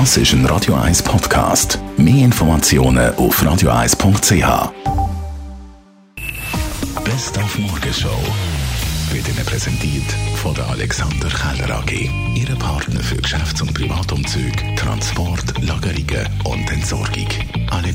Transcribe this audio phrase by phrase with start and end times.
[0.00, 1.78] Das ist ein Radio 1 Podcast.
[1.96, 4.72] Mehr Informationen auf radio1.ch.
[7.04, 8.08] Best auf Morgenshow
[9.12, 10.12] wird Ihnen präsentiert
[10.42, 12.10] von der Alexander Keller AG.
[12.34, 17.28] Ihre Partner für Geschäfts- und Privatumzug, Transport, Lagerungen und Entsorgung.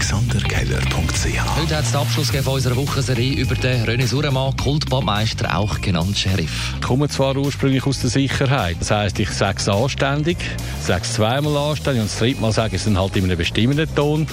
[0.09, 5.79] AlexanderKeller.ch Heute hat es den Abschluss von unserer Wochenserie über den René Suremann, Kultbadmeister, auch
[5.81, 6.73] genannt Sheriff.
[6.79, 8.77] Ich komme zwar ursprünglich aus der Sicherheit.
[8.79, 10.37] Das heisst, ich sage es anständig,
[10.81, 13.37] sage es zweimal anständig und das dritte Mal sage ich es dann halt in einem
[13.37, 14.25] bestimmten Ton.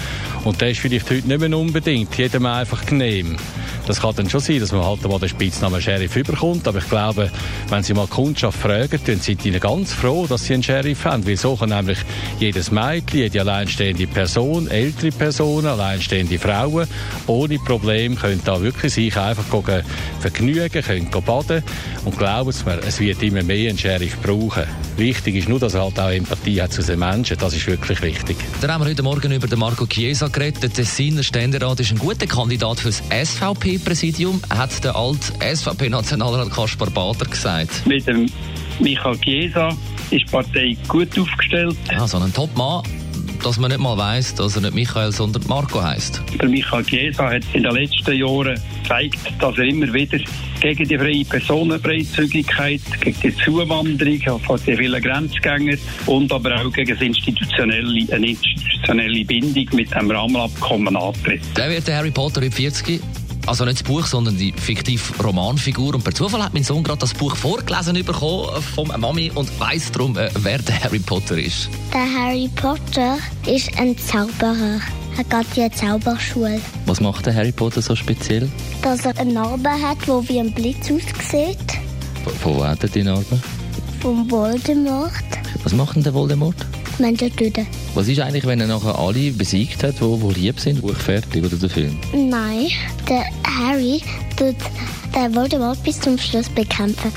[0.45, 3.37] Und das ist vielleicht heute nicht mehr unbedingt jedem einfach genehm.
[3.87, 6.89] Das kann dann schon sein, dass man halt mal den Spitznamen Sheriff überkommt, aber ich
[6.89, 7.31] glaube,
[7.69, 11.25] wenn Sie mal Kundschaft fragen, dann sind die ganz froh, dass sie einen Sheriff haben,
[11.25, 11.99] weil so kann nämlich
[12.41, 16.87] jedes Mädchen, jede alleinstehende Person, ältere Personen, alleinstehende Frauen
[17.27, 19.83] ohne Problem können da wirklich sich einfach gehen,
[20.21, 21.63] vergnügen, können gehen baden
[22.05, 24.65] und glauben Sie mir, es wird immer mehr einen Sheriff brauchen.
[24.97, 28.01] Wichtig ist nur, dass er halt auch Empathie hat zu den Menschen, das ist wirklich
[28.03, 28.37] wichtig.
[28.61, 30.63] Dann haben wir heute Morgen über den Marco Chiesa geredet.
[30.63, 36.91] Der Tessiner Ständerat ist ein guter Kandidat für das SVP-Präsidium, hat der alte SVP-Nationalrat Kaspar
[36.91, 37.87] Bader gesagt.
[37.87, 38.27] Mit dem
[38.81, 39.69] Michael Chiesa
[40.11, 41.77] ist die Partei gut aufgestellt.
[41.91, 42.83] Ja, so ein Top-Mann,
[43.47, 46.21] dass man nicht mal weiss, dass er nicht Michael, sondern Marco heißt.
[46.43, 50.19] Der Michael Chiesa hat in den letzten Jahren gezeigt, dass er immer wieder
[50.61, 56.93] gegen die freie Personenfreizügigkeit, gegen die Zuwanderung von den vielen Grenzgängern und aber auch gegen
[56.93, 61.43] das institutionelle, eine institutionelle Bindung mit dem Rahmenabkommen antritt.
[61.57, 63.01] Der wird der Harry Potter in 40
[63.47, 65.95] also nicht das Buch, sondern die fiktive Romanfigur.
[65.95, 69.91] Und per Zufall hat mein Sohn gerade das Buch vorgelesen bekommen von Mami und weiss
[69.93, 71.69] darum, äh, wer der Harry Potter ist.
[71.93, 74.81] Der Harry Potter ist ein Zauberer.
[75.17, 76.61] Er geht in eine Zauberschule.
[76.85, 78.51] Was macht der Harry Potter so speziell?
[78.83, 81.59] Dass er eine Narbe hat, die wie ein Blitz aussieht.
[82.25, 83.41] Von wo hat er die Narbe?
[84.01, 85.13] Vom Voldemort.
[85.63, 86.67] Was macht denn der Voldemort?
[86.99, 87.67] Menschen töten.
[87.95, 90.83] Was ist eigentlich, wenn er nachher alle besiegt hat, die wo, wo lieb sind?
[90.83, 91.99] Buch fertig oder der Film?
[92.13, 92.69] Nein,
[93.09, 94.03] der Harry
[94.37, 94.57] tut
[95.15, 97.13] den Voldemort bis zum Schluss bekämpfen.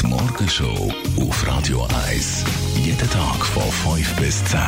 [0.00, 2.44] Die Morgenshow auf Radio 1.
[2.84, 4.58] Jeden Tag von 5 bis 10.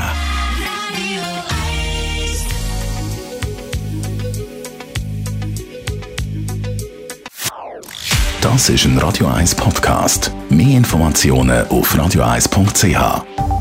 [8.43, 10.33] Das ist ein Radio 1 Podcast.
[10.50, 13.52] Mehr Informationen auf radio1.ch.